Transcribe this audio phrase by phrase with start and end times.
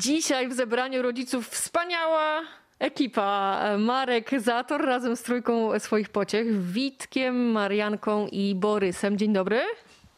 [0.00, 2.42] Dzisiaj w zebraniu rodziców wspaniała
[2.78, 3.60] ekipa.
[3.78, 9.18] Marek Zator razem z trójką swoich pociech, Witkiem, Marianką i Borysem.
[9.18, 9.60] Dzień dobry.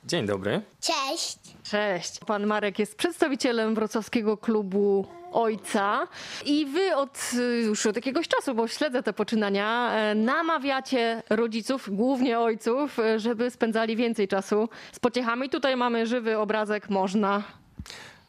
[0.05, 0.63] Dzień dobry.
[0.81, 1.39] Cześć.
[1.63, 2.19] Cześć.
[2.27, 6.07] Pan Marek jest przedstawicielem wrocławskiego klubu Ojca
[6.45, 11.89] i wy od y, już od jakiegoś czasu, bo śledzę te poczynania, e, namawiacie rodziców,
[11.93, 15.51] głównie ojców, e, żeby spędzali więcej czasu z pociechami.
[15.51, 17.43] Tutaj mamy żywy obrazek, można.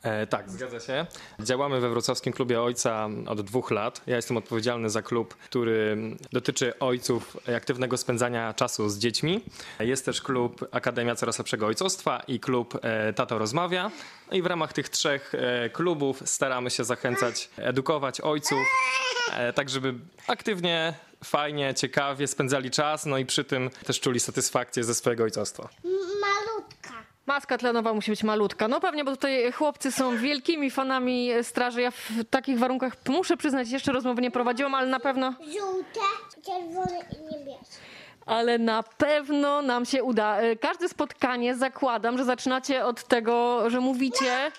[0.04, 1.06] E, tak, zgadza się.
[1.40, 4.02] Działamy we Wrocławskim Klubie Ojca od dwóch lat.
[4.08, 5.98] Ja jestem odpowiedzialny za klub, który
[6.32, 9.42] dotyczy ojców aktywnego spędzania czasu z dziećmi.
[9.80, 13.92] Jest też klub Akademia Coraz Lepszego Ojcostwa i klub e, Tato Rozmawia.
[14.32, 18.60] No i w ramach tych trzech e, klubów staramy się zachęcać, edukować ojców,
[19.56, 19.94] tak żeby
[20.28, 25.70] aktywnie, fajnie, ciekawie spędzali czas, no i przy tym też czuli satysfakcję ze swojego ojcostwa.
[27.26, 28.68] Maska tlenowa musi być malutka.
[28.68, 31.82] No pewnie, bo tutaj chłopcy są wielkimi fanami straży.
[31.82, 36.00] Ja w takich warunkach muszę przyznać, jeszcze rozmowy nie prowadziłam, ale na pewno, Żółte,
[36.46, 37.76] czerwone i niebieskie.
[38.26, 40.38] ale na pewno nam się uda.
[40.38, 44.52] E, Każde spotkanie zakładam, że zaczynacie od tego, że mówicie.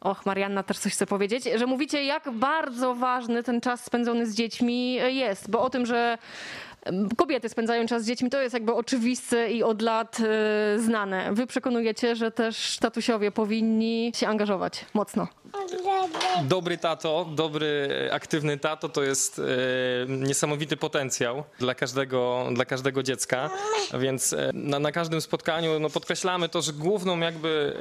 [0.00, 4.34] Och, Marianna też coś chce powiedzieć, że mówicie, jak bardzo ważny ten czas spędzony z
[4.34, 6.18] dziećmi jest, bo o tym, że
[7.16, 11.32] kobiety spędzają czas z dziećmi, to jest jakby oczywiste i od lat e, znane.
[11.32, 15.28] Wy przekonujecie, że też tatusiowie powinni się angażować mocno.
[16.42, 19.42] Dobry tato, dobry, aktywny tato to jest e,
[20.08, 23.50] niesamowity potencjał dla każdego, dla każdego dziecka,
[23.94, 27.76] więc e, na, na każdym spotkaniu no, podkreślamy to, że główną jakby,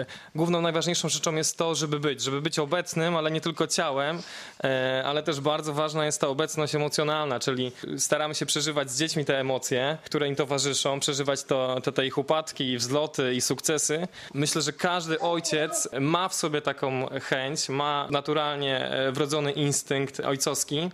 [0.00, 4.22] e, główną najważniejszą rzeczą jest to, żeby być, żeby być obecnym, ale nie tylko ciałem,
[4.64, 9.24] e, ale też bardzo ważna jest ta obecność emocjonalna, czyli staramy się przeżywać z dziećmi
[9.24, 14.08] te emocje, które im towarzyszą, przeżywać to, te, te ich upadki, i wzloty i sukcesy.
[14.34, 20.90] Myślę, że każdy ojciec ma w sobie taką chęć, ma naturalnie e, wrodzony instynkt ojcowski.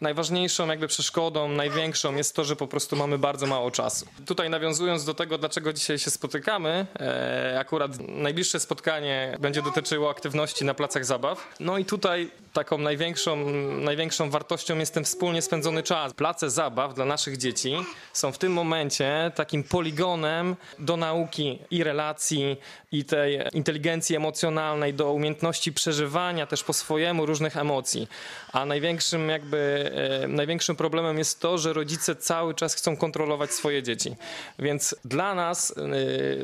[0.00, 4.06] Najważniejszą jakby przeszkodą, największą jest to, że po prostu mamy bardzo mało czasu.
[4.26, 10.64] Tutaj nawiązując do tego, dlaczego dzisiaj się spotykamy, e, akurat najbliższe spotkanie będzie dotyczyło aktywności
[10.64, 11.54] na placach zabaw.
[11.60, 13.36] No i tutaj taką największą,
[13.80, 16.14] największą wartością jest ten wspólnie spędzony czas.
[16.14, 17.76] Place zabaw dla naszych dzieci
[18.12, 22.56] są w tym momencie takim poligonem do nauki i relacji,
[22.92, 28.08] i tej inteligencji emocjonalnej, do umiejętności przeżywania też po swojemu różnych emocji.
[28.52, 29.90] A największym jakby,
[30.24, 34.16] e, największym problemem jest to, że rodzice cały czas chcą kontrolować swoje dzieci.
[34.58, 35.74] Więc dla nas,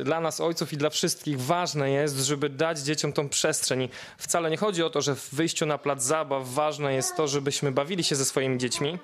[0.00, 3.88] e, dla nas ojców i dla wszystkich ważne jest, żeby dać dzieciom tą przestrzeń.
[4.18, 7.72] Wcale nie chodzi o to, że w wyjściu na plac zabaw ważne jest to, żebyśmy
[7.72, 8.98] bawili się ze swoimi dziećmi,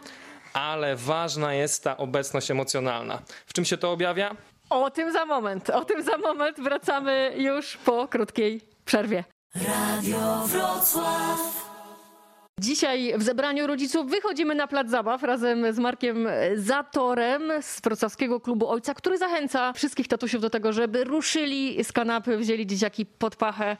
[0.53, 3.23] ale ważna jest ta obecność emocjonalna.
[3.47, 4.37] W czym się to objawia?
[4.71, 9.25] O tym za moment, o tym za moment wracamy już po krótkiej przerwie.
[12.61, 18.69] Dzisiaj w zebraniu rodziców wychodzimy na plac zabaw razem z Markiem Zatorem z Wrocławskiego Klubu
[18.69, 23.77] Ojca, który zachęca wszystkich tatusiów do tego, żeby ruszyli z kanapy, wzięli dzieciaki pod pachę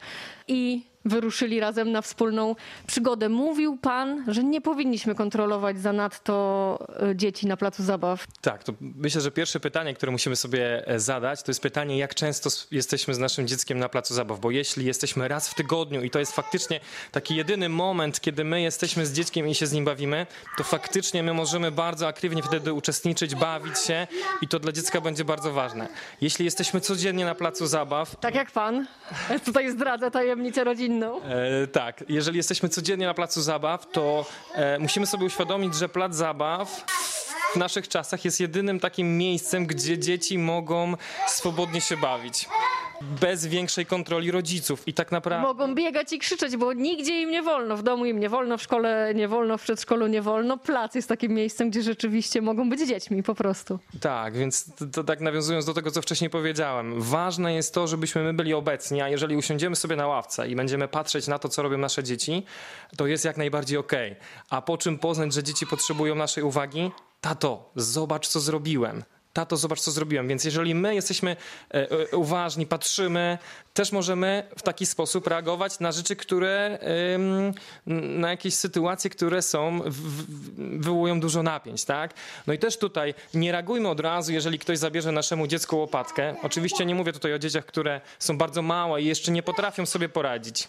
[0.47, 2.55] i wyruszyli razem na wspólną
[2.87, 3.29] przygodę.
[3.29, 8.27] Mówił pan, że nie powinniśmy kontrolować zanadto e, dzieci na placu zabaw.
[8.41, 12.15] Tak, to myślę, że pierwsze pytanie, które musimy sobie e, zadać, to jest pytanie, jak
[12.15, 16.09] często jesteśmy z naszym dzieckiem na placu zabaw, bo jeśli jesteśmy raz w tygodniu i
[16.09, 16.79] to jest faktycznie
[17.11, 21.23] taki jedyny moment, kiedy my jesteśmy z dzieckiem i się z nim bawimy, to faktycznie
[21.23, 24.07] my możemy bardzo aktywnie wtedy uczestniczyć, bawić się
[24.41, 25.87] i to dla dziecka będzie bardzo ważne.
[26.21, 28.87] Jeśli jesteśmy codziennie na placu zabaw, Tak jak pan.
[29.45, 30.63] Tutaj zdradza tajemnicę
[30.99, 36.15] E, tak, jeżeli jesteśmy codziennie na placu zabaw, to e, musimy sobie uświadomić, że plac
[36.15, 36.85] zabaw
[37.53, 40.93] w naszych czasach jest jedynym takim miejscem, gdzie dzieci mogą
[41.27, 42.49] swobodnie się bawić.
[43.01, 44.87] Bez większej kontroli rodziców.
[44.87, 45.47] I tak naprawdę.
[45.47, 47.77] Mogą biegać i krzyczeć, bo nigdzie im nie wolno.
[47.77, 50.57] W domu im nie wolno, w szkole nie wolno, w przedszkolu nie wolno.
[50.57, 53.79] Plac jest takim miejscem, gdzie rzeczywiście mogą być dziećmi po prostu.
[54.01, 58.23] Tak, więc to, to tak nawiązując do tego, co wcześniej powiedziałem, ważne jest to, żebyśmy
[58.23, 61.61] my byli obecni, a jeżeli usiądziemy sobie na ławce i będziemy patrzeć na to, co
[61.61, 62.43] robią nasze dzieci,
[62.97, 64.15] to jest jak najbardziej okej.
[64.49, 66.91] A po czym poznać, że dzieci potrzebują naszej uwagi?
[67.21, 69.03] Tato, zobacz, co zrobiłem.
[69.33, 70.27] Tato, zobacz, co zrobiłem.
[70.27, 71.35] Więc jeżeli my jesteśmy
[71.73, 73.37] e, e, uważni, patrzymy,
[73.73, 76.79] też możemy w taki sposób reagować na rzeczy, które,
[77.85, 79.81] na jakieś sytuacje, które są,
[80.57, 82.13] wywołują dużo napięć, tak?
[82.47, 86.35] No i też tutaj nie reagujmy od razu, jeżeli ktoś zabierze naszemu dziecku łopatkę.
[86.43, 90.09] Oczywiście nie mówię tutaj o dzieciach, które są bardzo małe i jeszcze nie potrafią sobie
[90.09, 90.67] poradzić.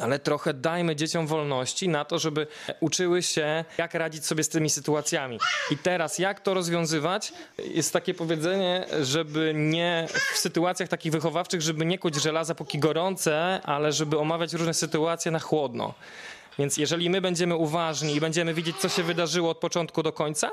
[0.00, 2.46] Ale trochę dajmy dzieciom wolności na to, żeby
[2.80, 5.38] uczyły się, jak radzić sobie z tymi sytuacjami.
[5.70, 7.32] I teraz, jak to rozwiązywać?
[7.58, 13.60] Jest takie powiedzenie, żeby nie w sytuacjach takich wychowawczych, żeby nie kuć żelaza póki gorące,
[13.64, 15.94] ale żeby omawiać różne sytuacje na chłodno.
[16.58, 20.50] Więc jeżeli my będziemy uważni i będziemy widzieć, co się wydarzyło od początku do końca,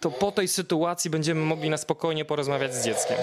[0.00, 3.16] to po tej sytuacji będziemy mogli na spokojnie porozmawiać z dzieckiem.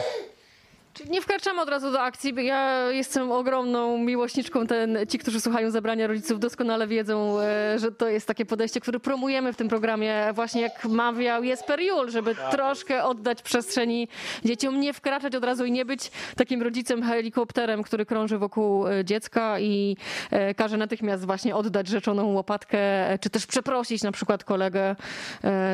[1.06, 2.34] Nie wkraczamy od razu do akcji.
[2.34, 4.68] bo Ja jestem ogromną miłośniczką.
[4.68, 9.00] Ten, ci, którzy słuchają zabrania rodziców, doskonale wiedzą, e, że to jest takie podejście, które
[9.00, 10.30] promujemy w tym programie.
[10.34, 14.08] Właśnie jak mawiał Jesper Jul, żeby troszkę oddać przestrzeni
[14.46, 19.06] dzieciom, nie wkraczać od razu i nie być takim rodzicem helikopterem, który krąży wokół e,
[19.06, 19.98] dziecka i
[20.32, 22.78] e, każe natychmiast właśnie oddać rzeczoną łopatkę,
[23.22, 24.96] czy też przeprosić na przykład kolegę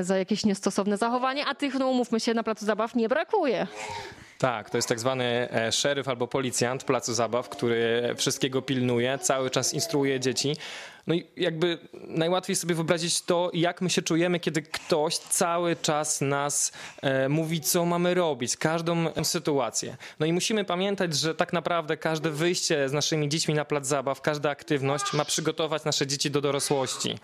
[0.02, 3.68] za jakieś niestosowne zachowanie, a tych, no umówmy się, na placu zabaw nie brakuje.
[4.44, 9.50] Tak, to jest tak zwany e, szeryf albo policjant placu zabaw, który wszystkiego pilnuje, cały
[9.50, 10.56] czas instruuje dzieci.
[11.08, 16.22] No i jakby najłatwiej sobie wyobrazić to, jak my się czujemy, kiedy ktoś cały czas
[16.22, 16.72] nas
[17.02, 19.98] e, mówi, co mamy robić, każdą sytuację.
[20.20, 24.22] No i musimy pamiętać, że tak naprawdę każde wyjście z naszymi dziećmi na plac zabaw,
[24.22, 27.20] każda aktywność ma przygotować nasze dzieci do dorosłości.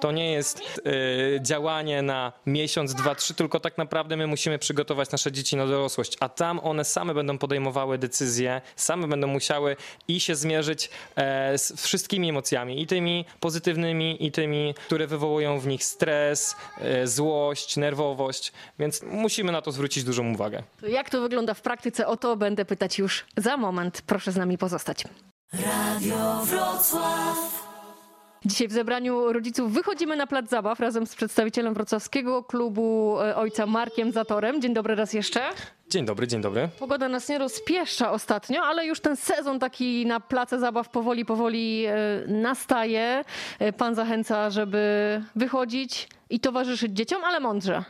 [0.00, 5.10] To nie jest e, działanie na miesiąc, dwa, trzy, tylko tak naprawdę my musimy przygotować
[5.10, 9.76] nasze dzieci na dorosłość, a tam one same będą podejmowały decyzje, same będą musiały
[10.08, 15.66] i się zmierzyć e, z wszystkimi emocjami, i tymi pozytywnymi, i tymi, które wywołują w
[15.66, 20.62] nich stres, e, złość, nerwowość, więc musimy na to zwrócić dużą uwagę.
[20.80, 22.06] To jak to wygląda w praktyce?
[22.06, 24.02] O to będę pytać już za moment.
[24.06, 25.04] Proszę z nami pozostać.
[25.52, 27.53] Radio Wrocław.
[28.46, 33.66] Dzisiaj w zebraniu rodziców wychodzimy na plac zabaw razem z przedstawicielem wrocławskiego klubu e, ojca
[33.66, 34.60] Markiem Zatorem.
[34.62, 35.40] Dzień dobry raz jeszcze.
[35.90, 36.68] Dzień dobry, dzień dobry.
[36.78, 41.84] Pogoda nas nie rozpieszcza ostatnio, ale już ten sezon taki na place zabaw powoli, powoli
[41.86, 41.94] e,
[42.26, 43.24] nastaje.
[43.58, 47.84] E, Pan zachęca, żeby wychodzić i towarzyszyć dzieciom, ale mądrze.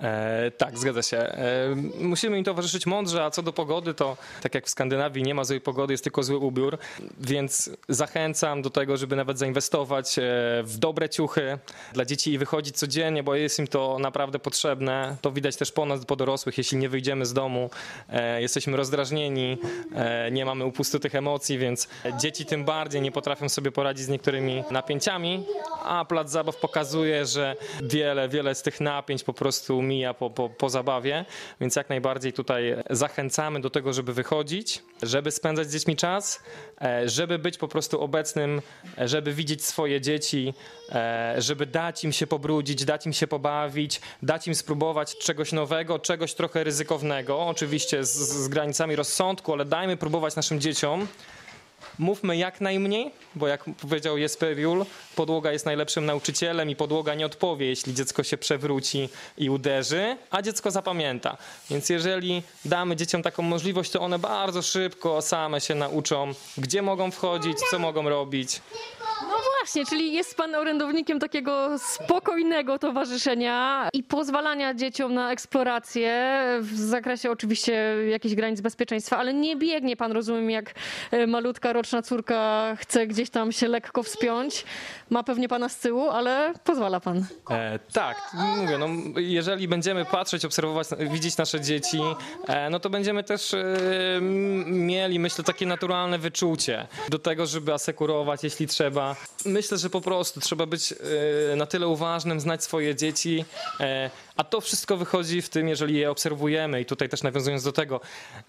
[0.00, 1.16] E, tak, zgadza się.
[1.18, 5.34] E, musimy im towarzyszyć mądrze, a co do pogody, to tak jak w Skandynawii nie
[5.34, 6.78] ma złej pogody, jest tylko zły ubiór,
[7.20, 10.22] więc zachęcam do tego, żeby nawet zainwestować e,
[10.62, 11.58] w dobre ciuchy
[11.92, 15.16] dla dzieci i wychodzić codziennie, bo jest im to naprawdę potrzebne.
[15.20, 17.70] To widać też po nas, po dorosłych, jeśli nie wyjdziemy z domu,
[18.08, 19.58] e, jesteśmy rozdrażnieni,
[19.94, 21.88] e, nie mamy upustu tych emocji, więc
[22.18, 25.44] dzieci tym bardziej nie potrafią sobie poradzić z niektórymi napięciami,
[25.84, 30.48] a plac zabaw pokazuje, że wiele, wiele z tych napięć po prostu mija po, po,
[30.48, 31.24] po zabawie,
[31.60, 36.42] więc jak najbardziej tutaj zachęcamy do tego, żeby wychodzić, żeby spędzać z dziećmi czas,
[36.82, 38.62] e, żeby być po prostu obecnym,
[38.98, 40.54] e, żeby widzieć swoje dzieci,
[40.92, 45.98] e, żeby dać im się pobrudzić, dać im się pobawić, dać im spróbować czegoś nowego,
[45.98, 51.06] czegoś trochę ryzykownego, oczywiście z, z granicami rozsądku, ale dajmy próbować naszym dzieciom.
[51.98, 54.84] Mówmy jak najmniej, bo jak powiedział Jesper Jul,
[55.16, 59.08] podłoga jest najlepszym nauczycielem i podłoga nie odpowie, jeśli dziecko się przewróci
[59.38, 61.36] i uderzy, a dziecko zapamięta.
[61.70, 67.10] Więc jeżeli damy dzieciom taką możliwość, to one bardzo szybko same się nauczą, gdzie mogą
[67.10, 68.60] wchodzić, co mogą robić.
[69.22, 76.78] No właśnie, czyli jest pan orędownikiem takiego spokojnego towarzyszenia i pozwalania dzieciom na eksplorację w
[76.78, 80.74] zakresie oczywiście jakichś granic bezpieczeństwa, ale nie biegnie pan, rozumiem, jak
[81.10, 84.64] e, malutka roczna córka chce gdzieś tam się lekko wspiąć.
[85.10, 87.26] Ma pewnie pana z tyłu, ale pozwala pan.
[87.50, 88.16] E, tak,
[88.56, 92.00] mówię, no, jeżeli będziemy patrzeć, obserwować, widzieć nasze dzieci,
[92.46, 93.64] e, no to będziemy też e,
[94.66, 99.16] mieli, myślę, takie naturalne wyczucie do tego, żeby asekurować, jeśli trzeba.
[99.54, 100.92] Myślę, że po prostu trzeba być
[101.52, 103.44] e, na tyle uważnym, znać swoje dzieci,
[103.80, 107.72] e, a to wszystko wychodzi w tym, jeżeli je obserwujemy i tutaj też nawiązując do
[107.72, 108.00] tego,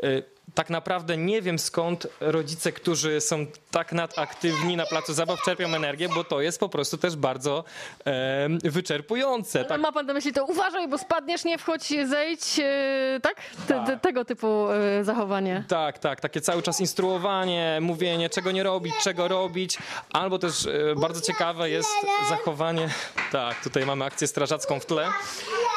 [0.03, 0.21] e,
[0.53, 6.09] tak naprawdę nie wiem skąd rodzice, którzy są tak nadaktywni na placu zabaw czerpią energię,
[6.09, 7.63] bo to jest po prostu też bardzo
[8.05, 9.65] e, wyczerpujące.
[9.65, 13.35] Tak, ma pan na myśli to uważaj, bo spadniesz, nie wchodź, zejdź, e, tak?
[13.67, 15.63] Te, te, tego typu e, zachowanie.
[15.67, 19.77] tak, tak, takie cały czas instruowanie, mówienie, czego nie robić, czego robić,
[20.13, 21.89] albo też bardzo ciekawe jest
[22.29, 22.89] zachowanie,
[23.31, 25.07] tak, tutaj mamy akcję strażacką w tle.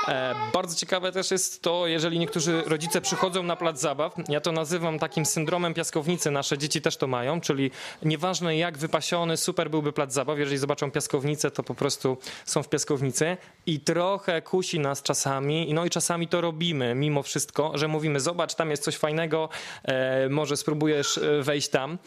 [0.09, 4.53] E, bardzo ciekawe też jest to, jeżeli niektórzy rodzice przychodzą na plac zabaw, ja to
[4.53, 7.71] nazywam takim syndromem piaskownicy, nasze dzieci też to mają, czyli
[8.03, 12.69] nieważne jak wypasiony, super byłby plac zabaw, jeżeli zobaczą piaskownicę, to po prostu są w
[12.69, 13.37] piaskownicy
[13.69, 18.55] i trochę kusi nas czasami, no i czasami to robimy mimo wszystko, że mówimy, zobacz,
[18.55, 19.49] tam jest coś fajnego,
[19.85, 21.99] e, może spróbujesz e, wejść tam,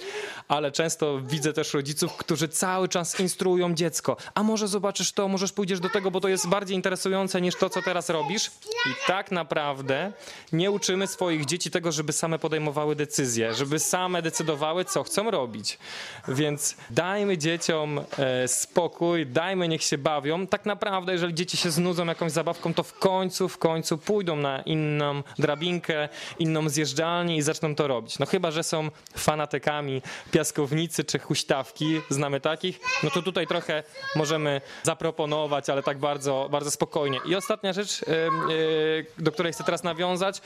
[0.48, 5.52] ale często widzę też rodziców, którzy cały czas instruują dziecko, a może zobaczysz to, możesz
[5.52, 8.48] pójdziesz do tego, bo to jest bardziej interesujące niż to, co teraz robisz
[8.86, 10.12] i tak naprawdę
[10.54, 15.78] nie uczymy swoich dzieci tego, żeby same podejmowały decyzje, żeby same decydowały, co chcą robić.
[16.28, 20.48] Więc dajmy dzieciom e, spokój, dajmy niech się bawią.
[20.48, 24.62] Tak naprawdę, jeżeli dzieci się znudzą jakąś zabawką, to w końcu, w końcu pójdą na
[24.62, 28.20] inną drabinkę, inną zjeżdżalnię i zaczną to robić.
[28.20, 33.84] No chyba, że są fanatykami piaskownicy czy huśtawki, znamy takich, no to tutaj trochę
[34.16, 37.20] możemy zaproponować, ale tak bardzo, bardzo spokojnie.
[37.26, 38.06] I ostatnia rzecz, e,
[39.18, 40.42] do której chcę teraz nawiązać,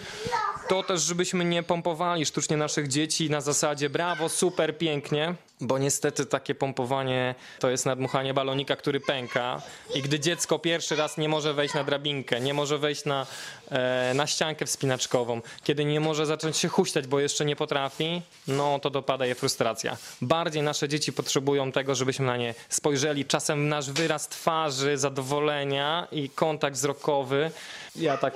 [0.68, 6.26] to też, żebyśmy nie pompowali sztucznie naszych dzieci na zasadzie brawo, super, pięknie, bo niestety
[6.26, 9.62] takie pompowanie to jest nadmuchanie balonika, który pęka
[9.96, 13.28] i gdy dziecko pierwszy raz nie może wejść na drabinkę, nie może wejść na,
[13.72, 18.80] e, na ściankę wspinaczkową, kiedy nie może zacząć się huśtać, bo jeszcze nie potrafi, no
[18.80, 19.98] to dopada je frustracja.
[20.22, 26.30] Bardziej nasze dzieci potrzebują tego, żebyśmy na nie spojrzeli, czasem nasz wyraz twarzy, zadowolenia i
[26.30, 27.52] kontakt wzrokowy.
[27.96, 28.36] Ja tak,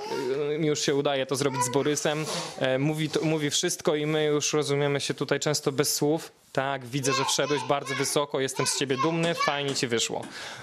[0.50, 2.24] e, już się udaje to zrobić z Borysem.
[2.58, 6.32] E, Mówi, to, mówi wszystko i my już rozumiemy się tutaj często bez słów.
[6.52, 10.22] Tak, widzę, że wszedłeś bardzo wysoko, jestem z ciebie dumny, fajnie ci wyszło.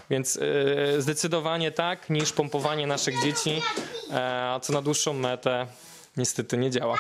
[0.10, 0.40] Więc
[0.98, 3.62] e, zdecydowanie tak, niż pompowanie naszych dzieci,
[4.12, 5.68] e, a co na dłuższą metę
[6.18, 6.98] niestety nie działa.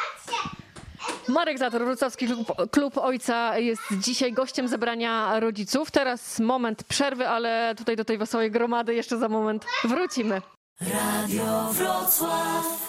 [1.27, 5.91] Marek Zator, Wrocławski klub, klub Ojca jest dzisiaj gościem zebrania rodziców.
[5.91, 10.41] Teraz moment przerwy, ale tutaj do tej wesołej gromady jeszcze za moment wrócimy.
[10.82, 12.87] Radio Wrocław.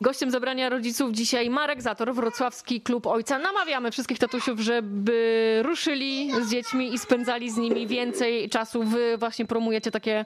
[0.00, 3.38] Gościem zebrania rodziców dzisiaj Marek Zator, Wrocławski Klub Ojca.
[3.38, 8.84] Namawiamy wszystkich tatusiów, żeby ruszyli z dziećmi i spędzali z nimi więcej czasu.
[8.84, 10.24] Wy właśnie promujecie takie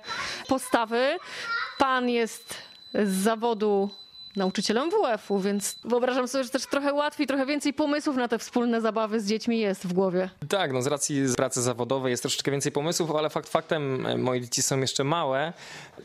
[0.48, 1.16] postawy.
[1.78, 2.54] Pan jest
[2.94, 3.90] z zawodu
[4.36, 8.80] nauczycielem WF-u, więc wyobrażam sobie, że też trochę łatwiej, trochę więcej pomysłów na te wspólne
[8.80, 10.30] zabawy z dziećmi jest w głowie.
[10.48, 14.40] Tak, no z racji pracy zawodowej jest troszeczkę więcej pomysłów, ale fakt faktem e, moje
[14.40, 15.52] dzieci są jeszcze małe,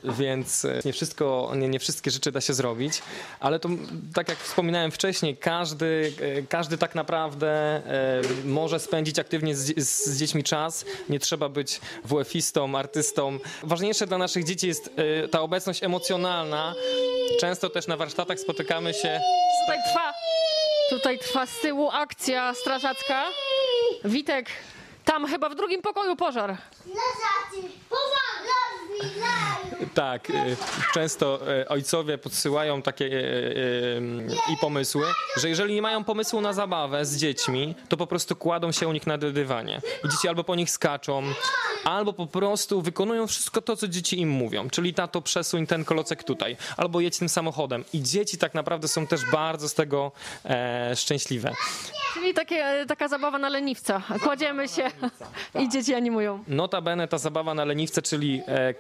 [0.04, 3.02] więc e, nie wszystko, nie, nie wszystkie rzeczy da się zrobić,
[3.40, 3.70] ale to
[4.14, 7.82] tak jak wspominałem wcześniej, każdy, e, każdy tak naprawdę
[8.46, 13.40] może spędzić aktywnie z, z, dziećmi czas, nie trzeba być WF-istą, artystą.
[13.64, 14.90] Ważniejsze dla naszych dzieci jest
[15.32, 16.74] ta obecność emocjonalna.
[17.40, 19.22] Często też na warsztatach spotykamy się
[19.66, 20.14] Tutaj trwa,
[20.90, 23.24] tutaj trwa z tyłu akcja strażacka.
[24.06, 24.48] Witek,
[25.06, 26.58] tam chyba w drugim pokoju pożar.
[29.94, 30.34] Tak, y,
[30.94, 34.02] często y, ojcowie podsyłają takie y,
[34.54, 35.06] i pomysły,
[35.38, 38.92] że jeżeli nie mają pomysłu na zabawę z dziećmi, to po prostu kładą się u
[38.92, 39.82] nich na dywanie.
[40.04, 41.24] I dzieci albo po nich skaczą,
[41.86, 44.70] albo po prostu wykonują wszystko to, co dzieci im mówią.
[44.70, 47.84] Czyli tato, przesuń ten kolocek tutaj, albo jedź tym samochodem.
[47.94, 50.12] I dzieci tak naprawdę są też bardzo z tego
[50.46, 51.54] e, szczęśliwe.
[52.14, 54.02] Czyli takie, taka zabawa na leniwca.
[54.24, 54.92] Kładziemy się
[55.64, 56.44] i dzieci animują.
[56.48, 58.74] Notabene ta zabawa na leniwce, czyli e, e,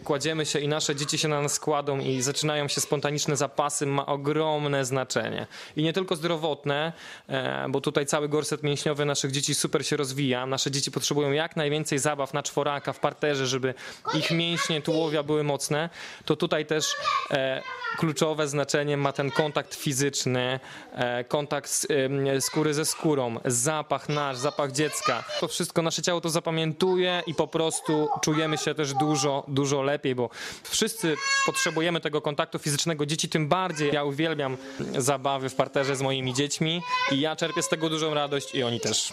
[0.00, 4.06] kładziemy się i nasze dzieci się na nas kładą i zaczynają się spontaniczne zapasy, ma
[4.06, 5.46] ogromne znaczenie.
[5.76, 6.92] I nie tylko zdrowotne,
[7.28, 10.46] e, bo tutaj cały gorset mięśniowy naszych dzieci super się rozwija.
[10.46, 13.74] Nasze dzieci potrzebują jak najwięcej zabaw na czworaka, w parterze, żeby
[14.14, 15.90] ich mięśnie tułowia były mocne.
[16.24, 16.96] To tutaj też
[17.30, 17.62] e,
[17.96, 20.60] kluczowe znaczenie ma ten kontakt fizyczny,
[20.92, 25.24] e, kontakt z, em, skóry ze skórą, zapach nasz, zapach dziecka.
[25.40, 30.14] To wszystko nasze ciało to zapamiętuje i po prostu czujemy się też dużo, dużo lepiej,
[30.14, 30.30] bo
[30.62, 33.06] wszyscy potrzebujemy tego kontaktu fizycznego.
[33.06, 33.92] Dzieci tym bardziej.
[33.92, 34.56] Ja uwielbiam
[34.98, 38.80] zabawy w parterze z moimi dziećmi i ja czerpię z tego dużą radość i oni
[38.80, 39.12] też.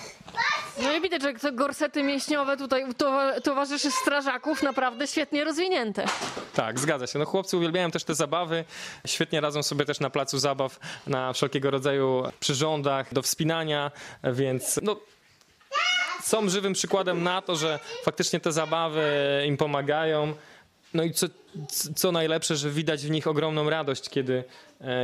[0.83, 2.85] No i widać, że te gorsety mięśniowe tutaj
[3.43, 6.05] towarzyszy strażaków naprawdę świetnie rozwinięte.
[6.53, 7.19] Tak, zgadza się.
[7.19, 8.65] No chłopcy uwielbiają też te zabawy.
[9.07, 13.91] Świetnie radzą sobie też na placu zabaw, na wszelkiego rodzaju przyrządach do wspinania,
[14.23, 14.95] więc no,
[16.23, 19.03] są żywym przykładem na to, że faktycznie te zabawy
[19.47, 20.33] im pomagają.
[20.93, 21.27] No i co,
[21.95, 24.43] co najlepsze, że widać w nich ogromną radość, kiedy,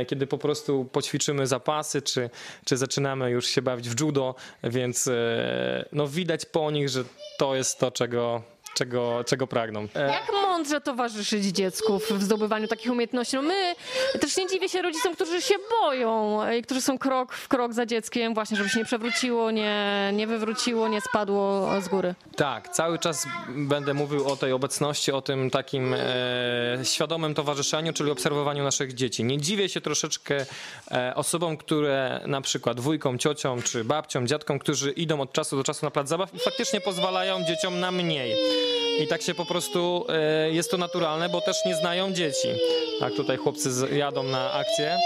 [0.08, 2.30] kiedy po prostu poćwiczymy zapasy, czy,
[2.64, 7.04] czy zaczynamy już się bawić w judo, więc e, no widać po nich, że
[7.38, 8.42] to jest to, czego,
[8.74, 9.86] czego, czego pragną.
[9.94, 13.36] E, Jak mądrze towarzyszyć dziecku w zdobywaniu takich umiejętności?
[13.36, 13.74] No my
[14.20, 17.86] też nie dziwię się rodzicom, którzy się boją i którzy są krok w krok za
[17.86, 22.14] dzieckiem, właśnie, żeby się nie przewróciło, nie, nie wywróciło, nie spadło z góry.
[22.36, 25.98] Tak, cały czas będę mówił o tej obecności, o tym takim e,
[26.82, 29.24] świadomym towarzyszeniu, czyli obserwowaniu naszych dzieci.
[29.24, 30.46] Nie dziwię się troszeczkę
[30.90, 35.64] e, osobom, które na przykład wujkom, ciociom czy babciom, dziadkom, którzy idą od czasu do
[35.64, 38.36] czasu na plac zabaw i faktycznie pozwalają dzieciom na mniej.
[39.00, 42.48] I tak się po prostu e, jest to naturalne, bo też nie znają dzieci.
[43.00, 44.98] Tak, tutaj chłopcy jadą na akcję.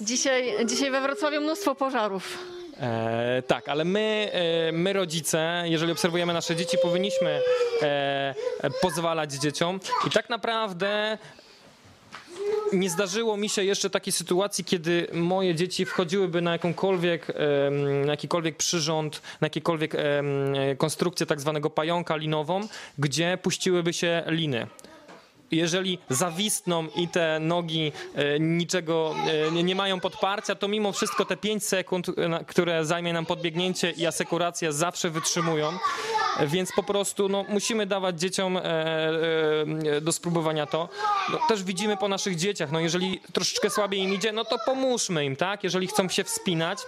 [0.00, 2.38] Dzisiaj, dzisiaj we Wrocławiu mnóstwo pożarów.
[2.80, 7.40] E, tak, ale my, e, my rodzice, jeżeli obserwujemy nasze dzieci, powinniśmy
[7.82, 8.34] e,
[8.82, 11.18] pozwalać dzieciom i tak naprawdę
[12.74, 17.26] nie zdarzyło mi się jeszcze takiej sytuacji, kiedy moje dzieci wchodziłyby na jakąkolwiek,
[18.04, 19.96] na jakikolwiek przyrząd, na jakiekolwiek
[20.78, 22.60] konstrukcję tak zwanego pająka linową,
[22.98, 24.66] gdzie puściłyby się liny.
[25.50, 29.14] Jeżeli zawistną i te nogi e, niczego
[29.56, 33.90] e, nie, mają podparcia, to mimo wszystko te 5 sekund, e, które zajmie nam podbiegnięcie
[33.90, 35.72] i asekuracja zawsze wytrzymują.
[36.36, 40.88] E, Więc po prostu no, musimy dawać dzieciom e, e, do spróbowania to.
[41.32, 45.24] No, też widzimy po naszych dzieciach, no, jeżeli troszeczkę słabiej im idzie, no to pomóżmy
[45.24, 45.64] im, tak?
[45.64, 46.78] Jeżeli chcą się wspinać,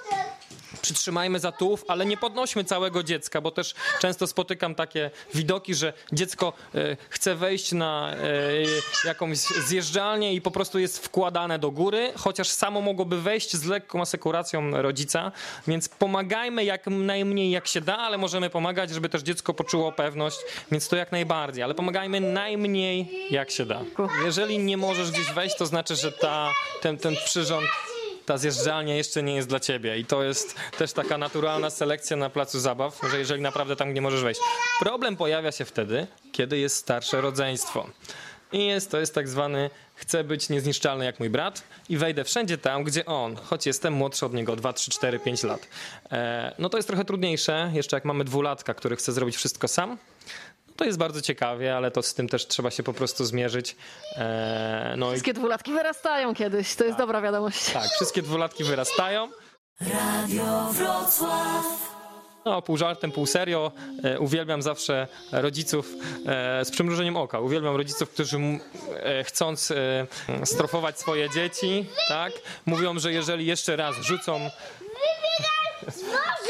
[0.87, 5.93] przytrzymajmy za tułów, ale nie podnośmy całego dziecka, bo też często spotykam takie widoki, że
[6.13, 12.13] dziecko e, chce wejść na e, jakąś zjeżdżalnię i po prostu jest wkładane do góry,
[12.17, 15.33] chociaż samo mogłoby wejść z lekką asekuracją rodzica,
[15.67, 20.39] więc pomagajmy jak najmniej jak się da, ale możemy pomagać, żeby też dziecko poczuło pewność,
[20.73, 23.81] więc to jak najbardziej, ale pomagajmy najmniej jak się da.
[24.25, 26.53] Jeżeli nie możesz gdzieś wejść, to znaczy, że ta,
[26.83, 27.67] ten, ten przyrząd
[28.27, 29.99] ta zjeżdżalnia jeszcze nie jest dla ciebie.
[29.99, 34.01] I to jest też taka naturalna selekcja na placu zabaw, że jeżeli naprawdę tam nie
[34.01, 34.41] możesz wejść.
[34.81, 37.87] Problem pojawia się wtedy, kiedy jest starsze rodzeństwo.
[38.53, 42.59] I jest, to jest tak zwany chcę być niezniszczalny jak mój brat i wejdę wszędzie
[42.59, 45.69] tam, gdzie on, choć jestem młodszy od niego 2, 3, 4, 5 lat.
[46.13, 49.99] E, no to jest trochę trudniejsze, jeszcze jak mamy dwulatka, który chce zrobić wszystko sam.
[50.77, 53.77] To jest bardzo ciekawie, ale to z tym też trzeba się po prostu zmierzyć.
[54.17, 57.71] E, no i Wszystkie dwulatki wyrastają kiedyś, to jest dobra wiadomość.
[57.73, 59.31] tak, wszystkie dwulatki wyrastają.
[59.81, 61.65] Radio Wrocław.
[62.45, 63.73] No, pół żartem, pół serio.
[64.05, 65.89] E, uwielbiam zawsze rodziców
[66.27, 67.41] e, z przymrużeniem oka.
[67.41, 68.61] Uwielbiam rodziców, którzy m-
[68.97, 70.07] e, chcąc e,
[70.47, 72.33] strofować swoje dzieci, tak,
[72.67, 74.51] mówią, że jeżeli jeszcze raz rzucą.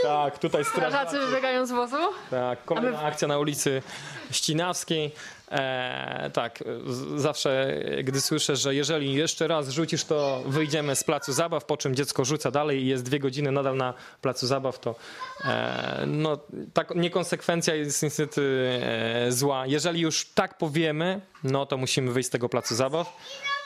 [0.06, 0.96] Tak, tutaj strażacy.
[1.08, 1.96] Strażacy wybiegają z wozu?
[2.30, 3.82] Tak, kolejna akcja na ulicy
[4.30, 5.12] Ścinawskiej.
[5.50, 11.32] E, tak, z- zawsze gdy słyszę, że jeżeli jeszcze raz rzucisz, to wyjdziemy z placu
[11.32, 14.94] zabaw, po czym dziecko rzuca dalej i jest dwie godziny nadal na placu zabaw, to
[15.44, 16.38] e, no,
[16.74, 18.70] tak niekonsekwencja jest niestety
[19.26, 19.66] e, zła.
[19.66, 23.16] Jeżeli już tak powiemy, no to musimy wyjść z tego placu zabaw.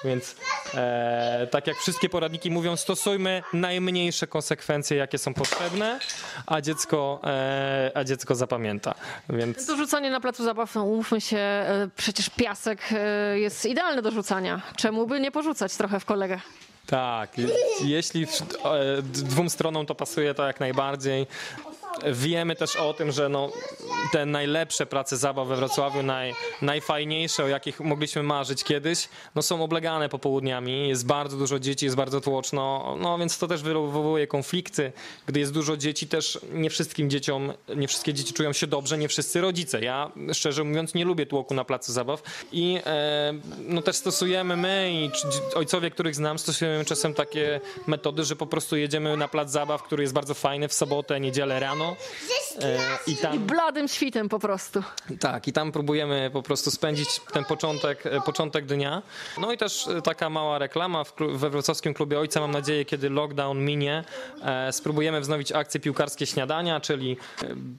[0.05, 0.37] Więc
[0.75, 5.99] e, tak jak wszystkie poradniki mówią, stosujmy najmniejsze konsekwencje, jakie są potrzebne,
[6.47, 8.95] a dziecko, e, a dziecko zapamięta.
[9.29, 14.03] Więc To rzucanie na placu zabaw, no umówmy się, e, przecież piasek e, jest idealny
[14.03, 14.63] do rzucania.
[14.77, 16.41] Czemu by nie porzucać trochę w kolegę?
[16.87, 17.49] tak, je-
[17.85, 21.27] jeśli e, dwóm stronom to pasuje, to jak najbardziej.
[22.13, 23.51] Wiemy też o tym, że no,
[24.13, 29.65] te najlepsze prace zabaw we Wrocławiu, naj, najfajniejsze, o jakich mogliśmy marzyć kiedyś, no, są
[29.65, 30.89] oblegane popołudniami.
[30.89, 34.93] Jest bardzo dużo dzieci, jest bardzo tłoczno, no więc to też wywołuje konflikty.
[35.27, 39.09] Gdy jest dużo dzieci, też nie wszystkim dzieciom, nie wszystkie dzieci czują się dobrze, nie
[39.09, 39.81] wszyscy rodzice.
[39.81, 42.23] Ja szczerze mówiąc nie lubię tłoku na placu zabaw
[42.53, 45.11] i e, no, też stosujemy my i
[45.55, 50.03] ojcowie, których znam, stosujemy czasem takie metody, że po prostu jedziemy na plac zabaw, który
[50.03, 51.90] jest bardzo fajny w sobotę, niedzielę rano.
[52.63, 53.39] E, I tam...
[53.39, 54.83] Bladym świtem po prostu.
[55.21, 59.03] Tak, i tam próbujemy po prostu spędzić ten początek, e, początek dnia.
[59.39, 62.41] No i też e, taka mała reklama we wrocławskim klubie ojca.
[62.41, 64.05] Mam nadzieję, kiedy lockdown minie,
[64.71, 67.17] spróbujemy wznowić akcję piłkarskie śniadania, czyli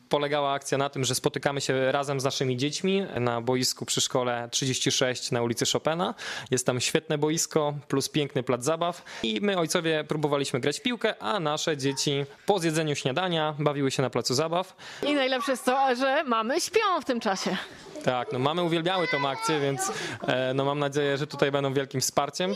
[0.09, 4.49] polegała akcja na tym, że spotykamy się razem z naszymi dziećmi na boisku przy szkole
[4.51, 6.13] 36 na ulicy Chopina.
[6.51, 11.23] Jest tam świetne boisko plus piękny plac zabaw i my ojcowie próbowaliśmy grać w piłkę,
[11.23, 14.75] a nasze dzieci po zjedzeniu śniadania bawiły się na placu zabaw.
[15.03, 17.57] I najlepsze jest to, że mamy śpią w tym czasie.
[18.05, 19.91] Tak, no mamy uwielbiały tą akcję, więc
[20.27, 22.53] e, no mam nadzieję, że tutaj będą wielkim wsparciem.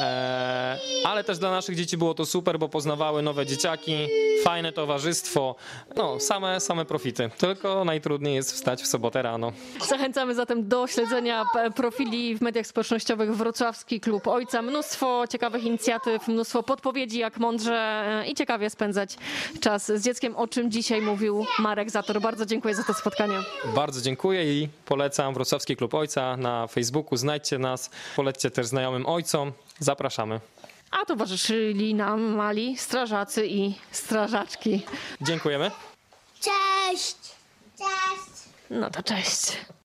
[0.00, 4.08] E, ale też dla naszych dzieci było to super, bo poznawały nowe dzieciaki,
[4.44, 5.54] fajne towarzystwo,
[5.96, 7.30] no same, same profity.
[7.38, 9.52] Tylko najtrudniej jest wstać w sobotę rano.
[9.88, 14.62] Zachęcamy zatem do śledzenia p- profili w mediach społecznościowych Wrocławski Klub Ojca.
[14.62, 17.74] Mnóstwo ciekawych inicjatyw, mnóstwo podpowiedzi, jak mądrze
[18.22, 19.16] e, i ciekawie spędzać
[19.60, 22.20] czas z dzieckiem, o czym dzisiaj mówił Marek Zator.
[22.20, 23.34] Bardzo dziękuję za to spotkanie.
[23.74, 27.16] Bardzo dziękuję i polecam Wrocławski Klub Ojca na Facebooku.
[27.16, 29.52] Znajdźcie nas, polećcie też znajomym ojcom.
[29.78, 30.40] Zapraszamy.
[30.90, 34.82] A towarzyszyli nam mali strażacy i strażaczki.
[35.20, 35.70] Dziękujemy.
[36.40, 37.16] Cześć!
[37.78, 38.48] Cześć!
[38.70, 39.56] No to cześć.